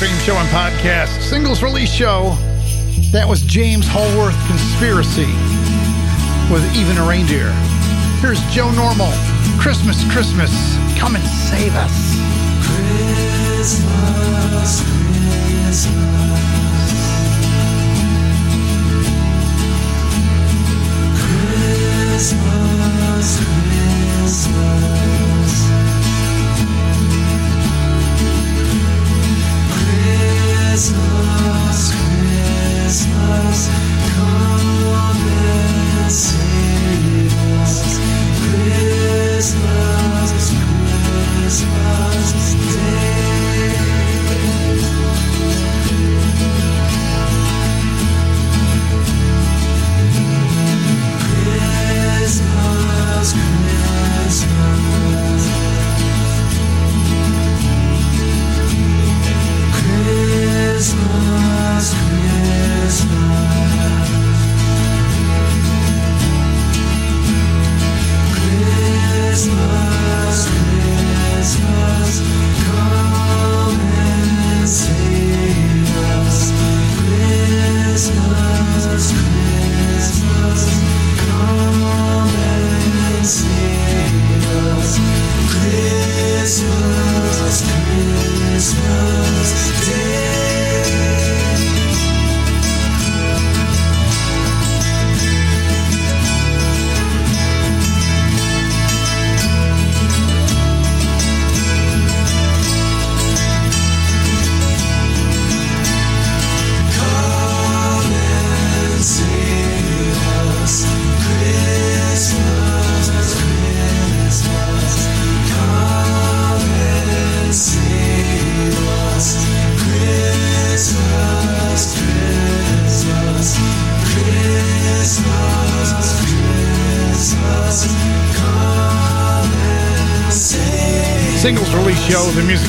[0.00, 2.34] Stream show and podcast, singles release show.
[3.12, 5.28] That was James Holworth Conspiracy
[6.50, 7.52] with Even a Reindeer.
[8.22, 9.12] Here's Joe Normal,
[9.60, 10.50] Christmas, Christmas,
[10.96, 11.92] come and save us.
[22.16, 22.79] Singles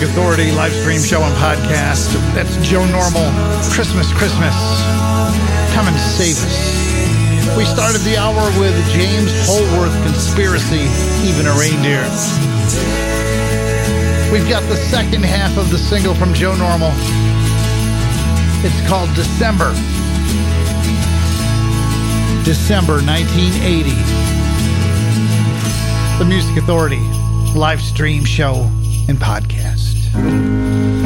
[0.02, 2.10] Authority live stream show and podcast.
[2.34, 3.30] That's Joe Normal,
[3.70, 4.56] Christmas, Christmas,
[5.74, 7.56] come and save us.
[7.56, 10.90] We started the hour with James Holworth Conspiracy,
[11.28, 12.02] Even a Reindeer.
[14.32, 16.92] We've got the second half of the single from Joe Normal.
[18.66, 19.72] It's called December.
[22.44, 23.92] December 1980.
[26.18, 27.02] The Music Authority
[27.54, 28.70] live stream show
[29.08, 29.81] and podcast
[30.12, 31.01] time.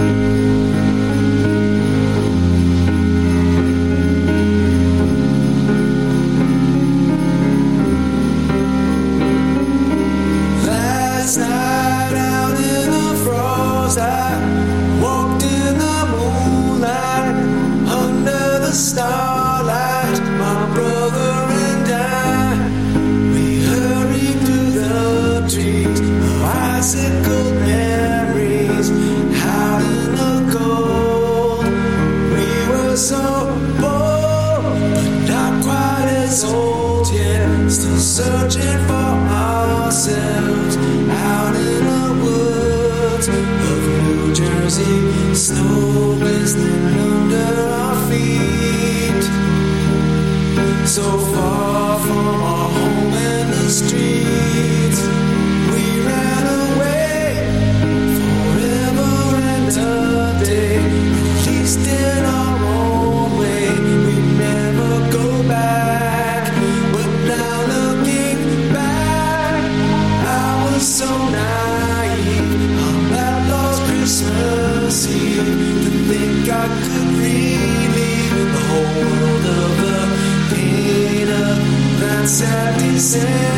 [83.16, 83.55] Sad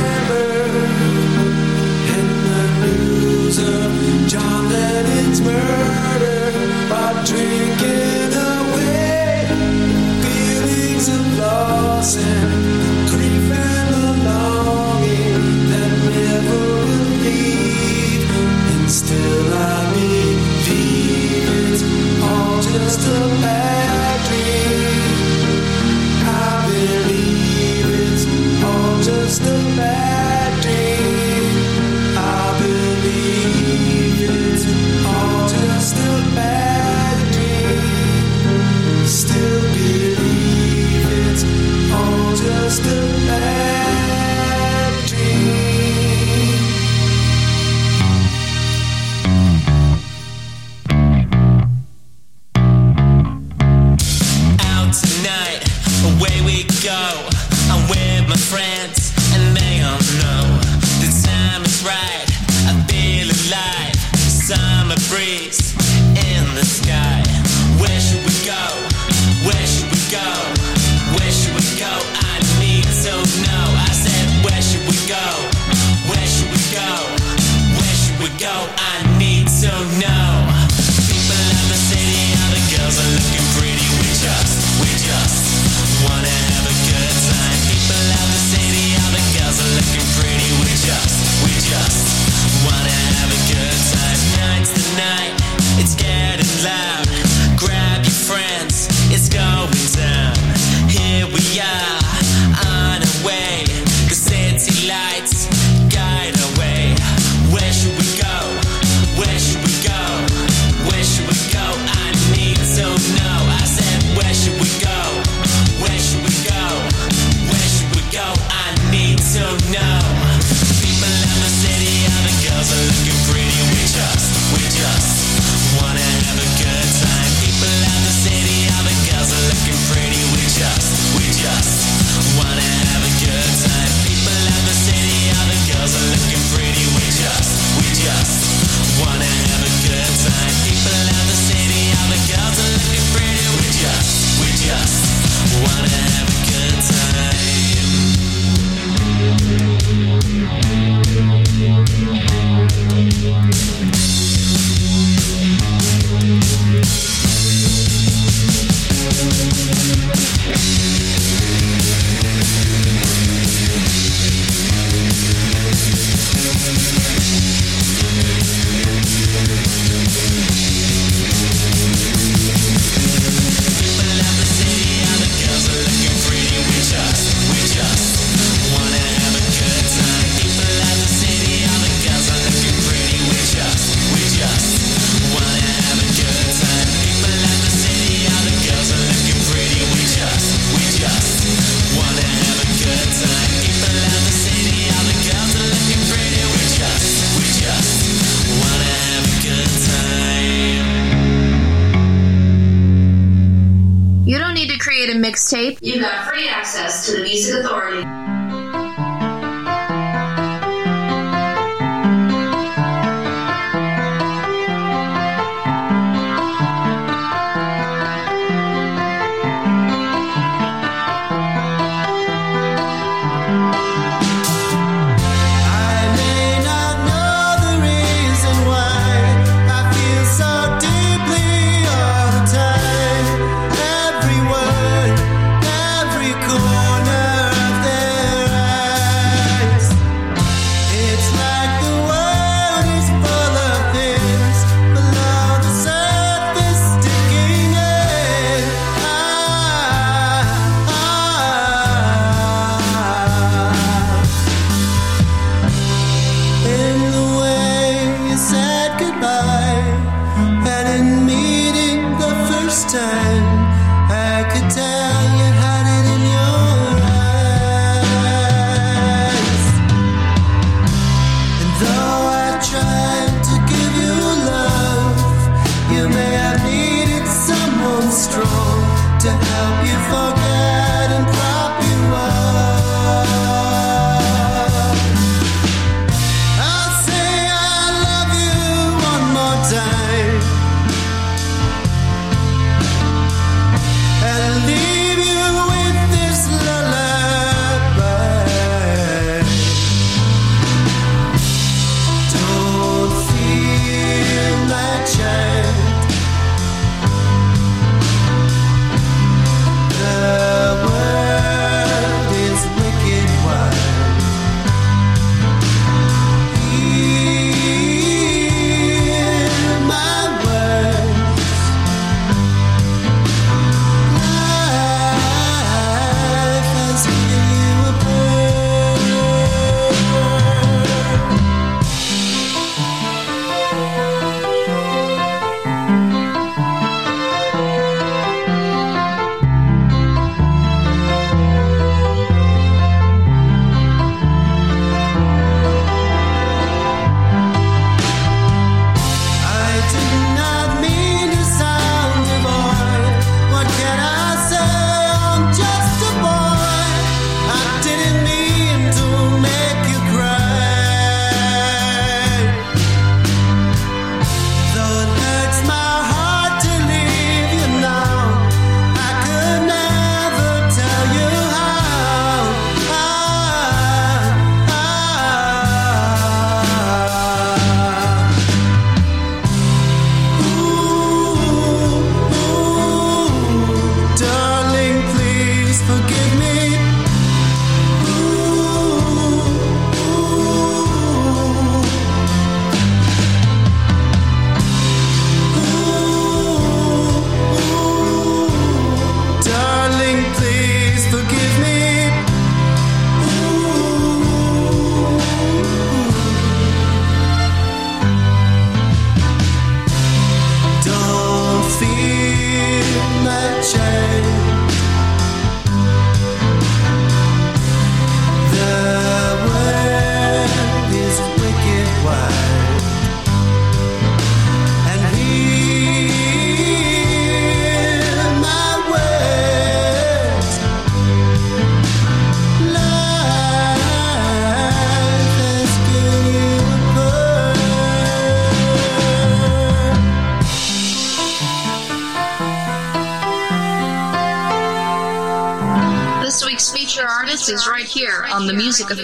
[448.82, 449.04] on the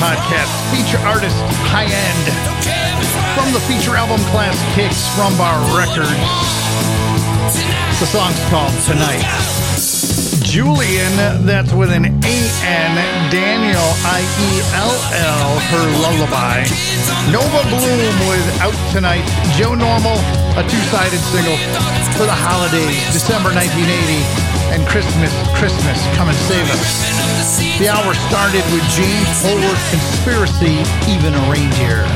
[0.00, 0.48] podcast.
[0.72, 1.36] Feature artist
[1.68, 2.24] High End
[3.36, 6.08] from the feature album Class Kicks from Bar Records.
[8.00, 9.20] The song's called Tonight.
[10.40, 12.92] Julian, that's with an A-N,
[13.30, 16.64] Daniel, I-E-L-L, her lullaby.
[17.30, 19.22] Nova Bloom with Out Tonight.
[19.60, 20.16] Joe Normal,
[20.56, 21.60] a two-sided single
[22.16, 24.49] for the holidays, December 1980.
[24.70, 27.58] And Christmas, Christmas, come and save us.
[27.78, 30.78] The hour started with James Holworth Conspiracy,
[31.10, 32.06] Even a Reindeer.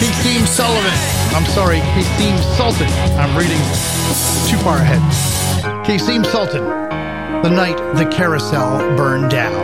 [0.00, 0.92] Kasim Sullivan.
[1.34, 2.88] I'm sorry, Kasim Sultan.
[3.18, 3.60] I'm reading
[4.48, 5.00] too far ahead.
[5.86, 6.64] Kasim Sultan.
[7.42, 9.54] The night the carousel burned down.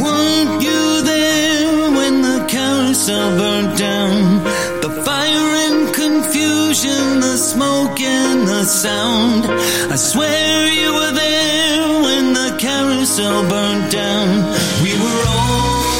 [0.00, 4.42] Weren't you there when the carousel burnt down?
[4.80, 5.73] The fire and
[6.14, 9.46] confusion, the smoke and the sound.
[9.90, 14.28] I swear you were there when the carousel burned down.
[14.84, 15.93] We were all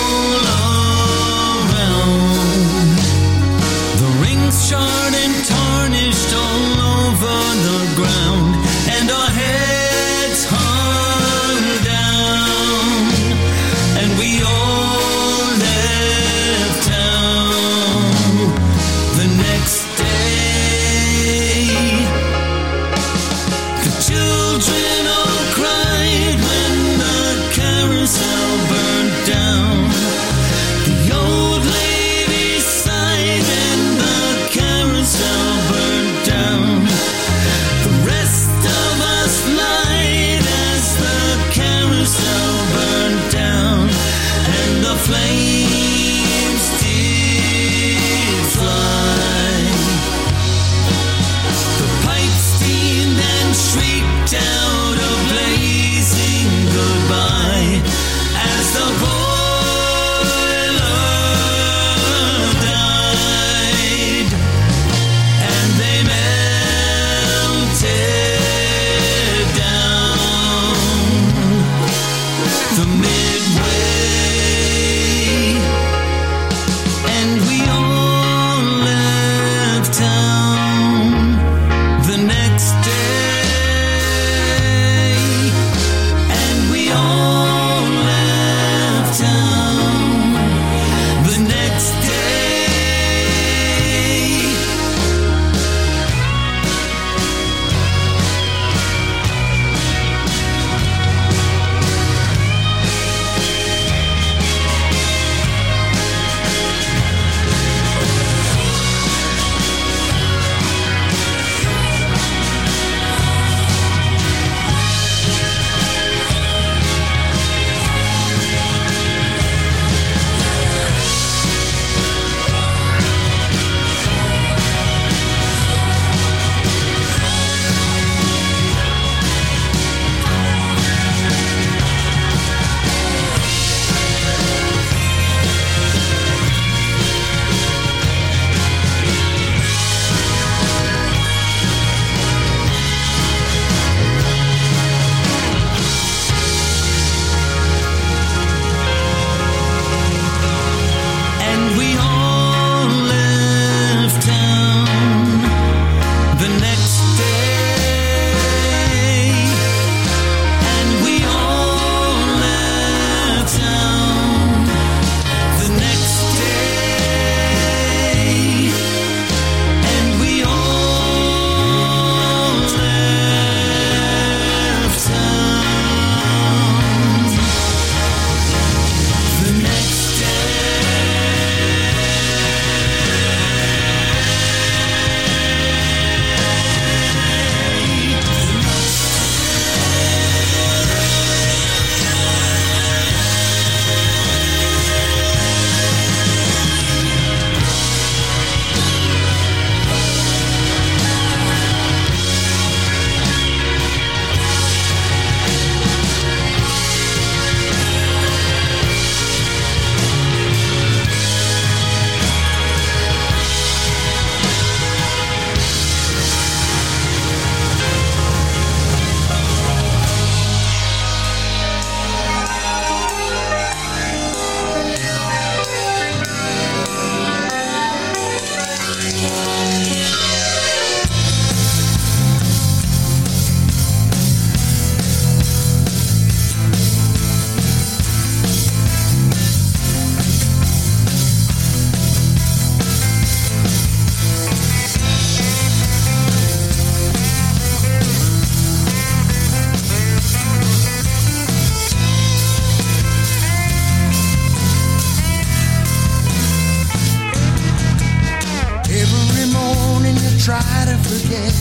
[260.45, 261.55] try to forget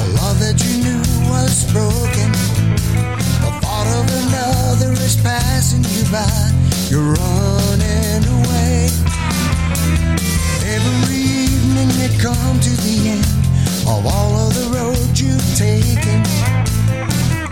[0.00, 2.32] a love that you knew was broken.
[3.44, 6.24] The thought of another is passing you by.
[6.88, 8.88] You're running away.
[10.64, 13.28] Every evening you come to the end
[13.92, 16.24] of all of the roads you've taken.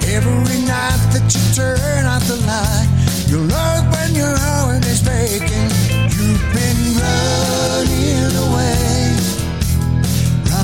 [0.08, 2.88] Every night that you turn out the light,
[3.28, 5.68] you look when your heart is breaking.
[6.16, 8.71] You've been running away,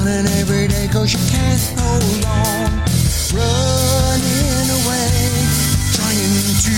[0.08, 2.70] running every day cause you can't hold on.
[3.34, 5.10] Running away,
[5.92, 6.76] trying to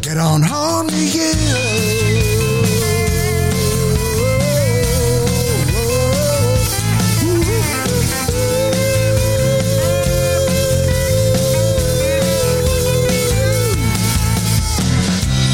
[0.00, 1.32] get on home to you.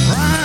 [0.09, 0.45] Run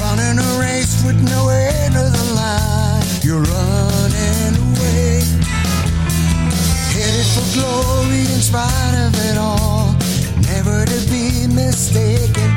[0.00, 3.04] Running a race with no end of the line.
[3.22, 5.20] You're running away.
[6.94, 9.94] Headed for glory in spite of it all.
[10.52, 12.50] Never to be mistaken.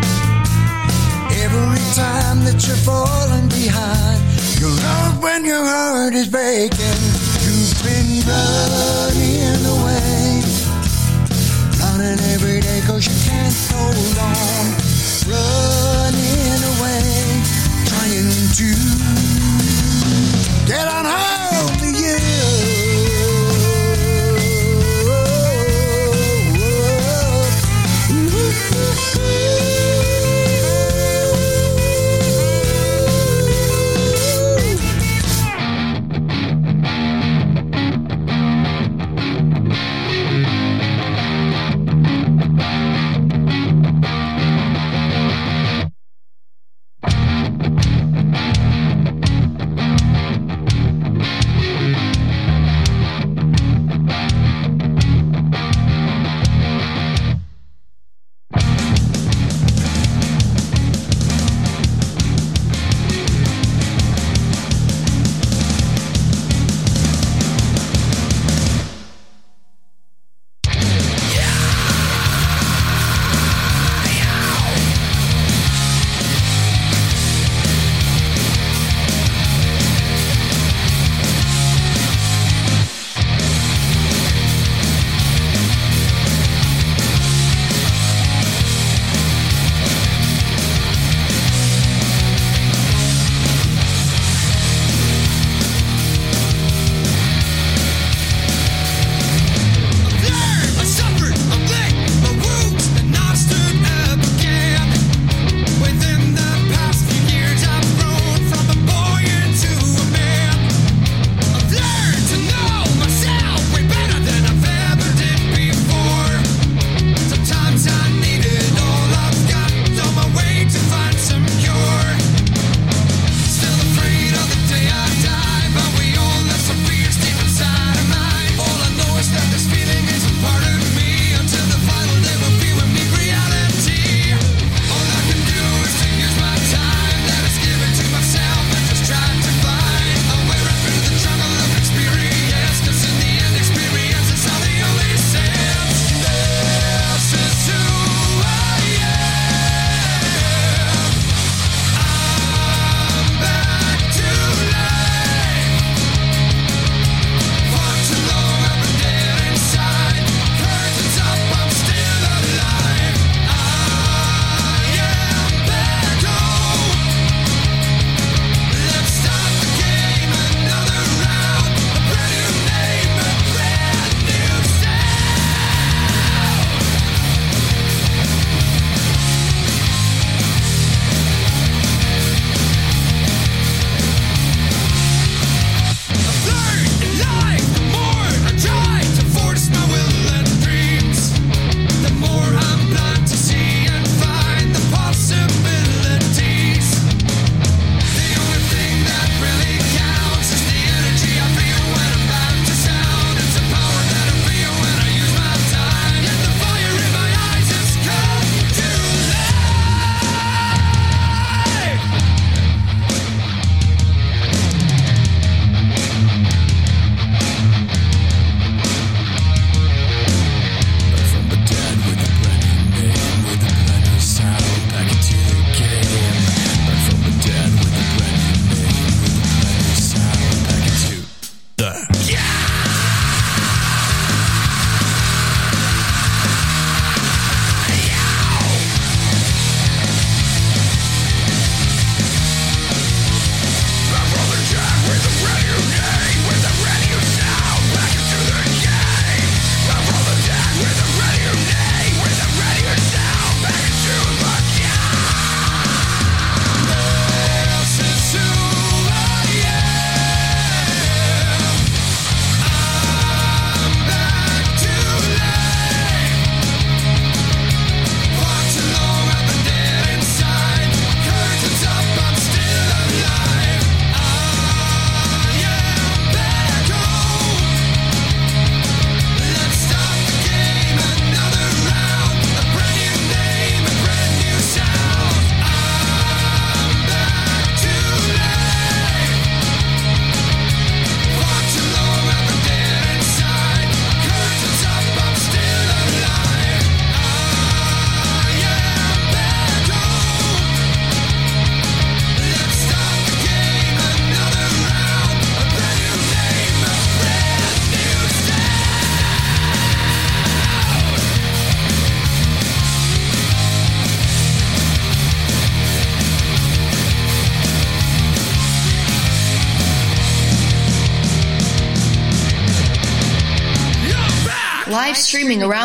[1.43, 4.21] Every time that you're falling behind,
[4.59, 7.01] you love when your heart is breaking.
[7.43, 10.43] You've been running away,
[11.81, 14.90] running every day cause you can't hold on.
[15.27, 17.43] Running away,
[17.85, 18.69] trying to
[20.65, 22.50] get on home to you.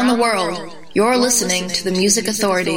[0.07, 2.77] around the world, you're listening to the Music Authority.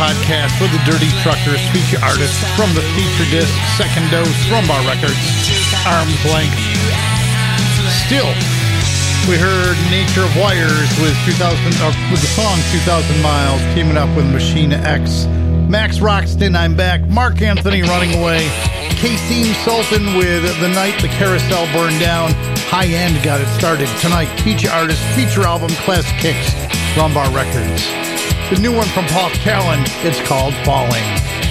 [0.00, 5.20] podcast for the Dirty Truckers, feature artists from the feature disc, Second Dose, Rumbar Records,
[5.84, 6.56] Arms Length.
[8.08, 8.32] Still,
[9.28, 13.98] we heard Nature of Wires with 2000 or uh, with the song 2000 Miles, teaming
[13.98, 15.26] up with Machine X,
[15.68, 18.48] Max Roxton, I'm back, Mark Anthony running away,
[18.96, 22.32] Kasim Sultan with The Night the Carousel Burned Down,
[22.72, 26.54] High End got it started tonight, feature artist, feature album, Class Kicks,
[26.96, 28.09] Rumbar Records.
[28.50, 31.49] The new one from Paul Callan, it's called Falling.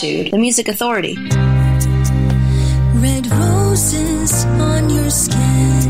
[0.00, 1.14] The Music Authority.
[2.94, 5.89] Red roses on your skin.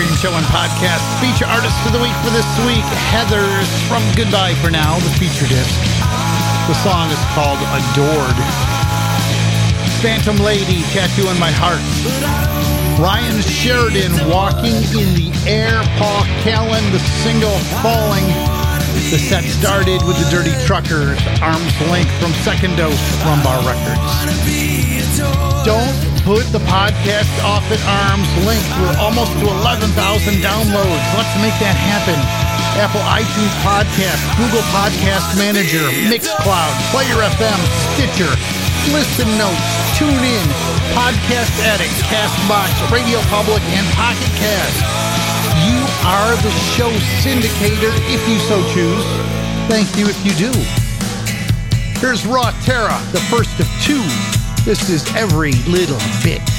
[0.00, 1.04] Stream show and podcast.
[1.20, 2.80] Feature artist of the week for this week,
[3.12, 5.76] Heathers from Goodbye for Now, the feature disc.
[6.72, 8.40] The song is called Adored.
[10.00, 11.84] Phantom Lady, Tattoo on My Heart.
[12.96, 15.84] Ryan Sheridan, Walking in the Air.
[16.00, 18.24] Paul Callan, the single Falling.
[19.12, 24.00] The set started with the Dirty Truckers, Arms Length from Second Dose, Rumbar Records.
[25.68, 28.68] Don't put the podcast off at arm's length.
[28.80, 29.90] We're almost to 11,000
[30.44, 31.04] downloads.
[31.16, 32.16] Let's make that happen.
[32.78, 37.60] Apple iTunes Podcast, Google Podcast Manager, Mixcloud, Player FM,
[37.92, 38.30] Stitcher,
[38.94, 39.66] Listen Notes,
[39.98, 40.46] TuneIn,
[40.96, 44.80] Podcast Addict, Castbox, Radio Public, and Pocket Cast.
[45.66, 46.90] You are the show
[47.20, 49.04] syndicator if you so choose.
[49.68, 50.52] Thank you if you do.
[52.00, 54.39] Here's Raw Terra, the first of two.
[54.64, 56.49] This is every little bit.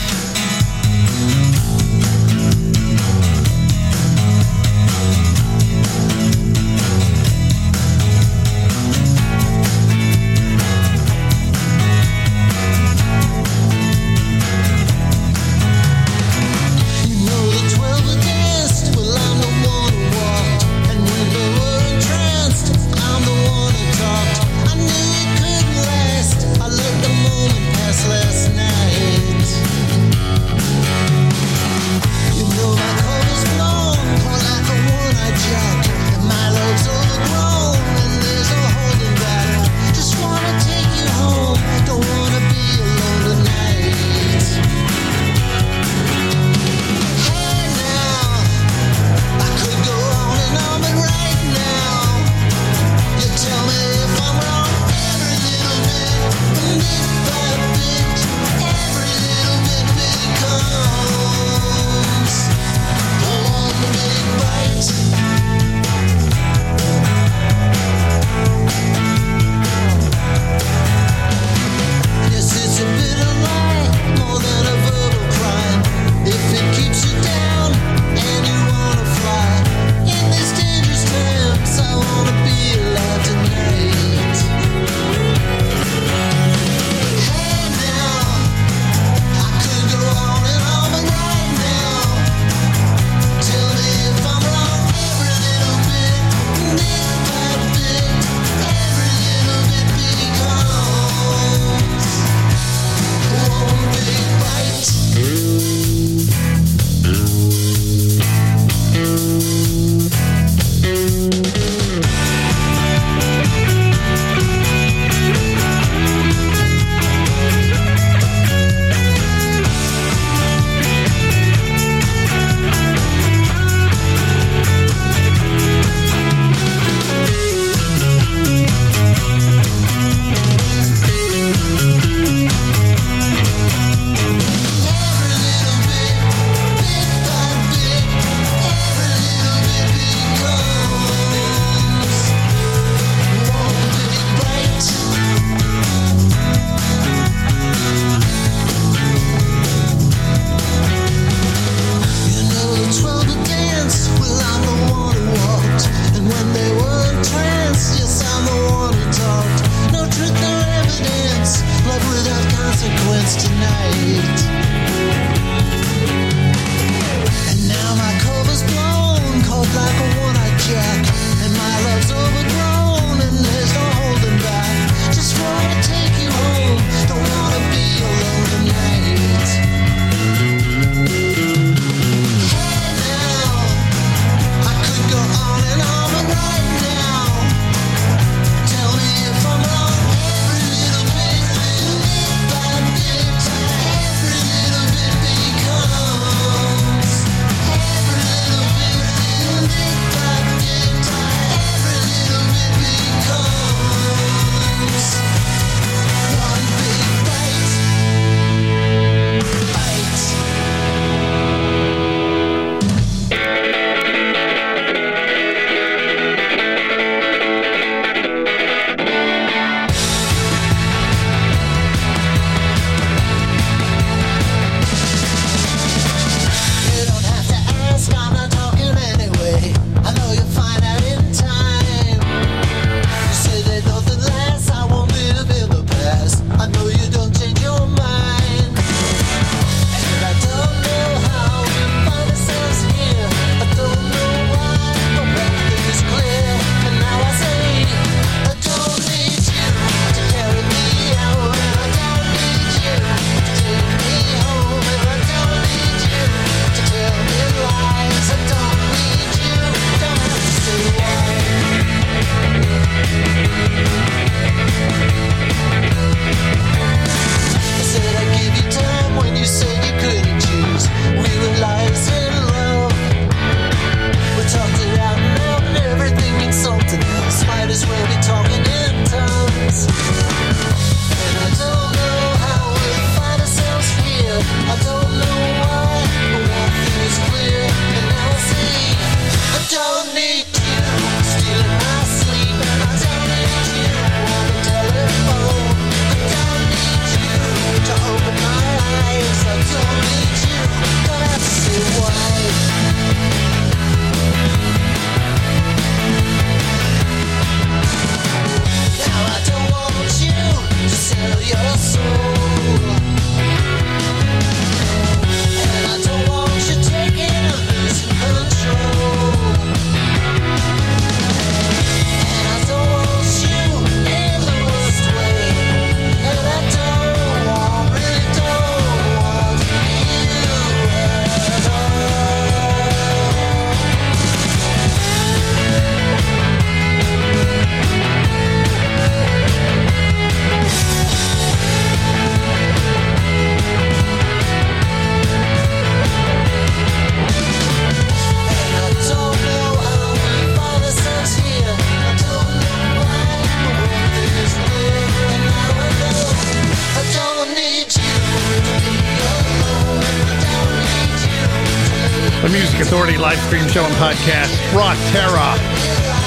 [362.41, 365.53] The Music Authority live stream show and podcast, Rock Terra.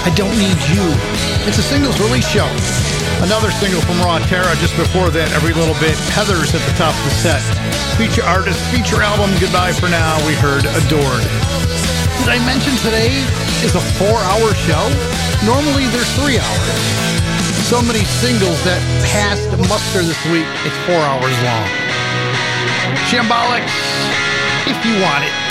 [0.07, 0.87] I Don't Need You.
[1.43, 2.47] It's a singles release show.
[3.26, 5.99] Another single from Raw Terra just before that, every little bit.
[6.14, 7.43] Heathers at the top of the set.
[7.99, 10.14] Feature artist, feature album, goodbye for now.
[10.22, 11.26] We heard Adored.
[12.22, 13.11] Did I mention today
[13.66, 14.85] is a four hour show?
[15.43, 16.78] Normally there's three hours.
[17.66, 18.78] So many singles that
[19.11, 21.84] passed muster this week, it's four hours long
[23.09, 23.74] shambolics
[24.66, 25.43] if you want it.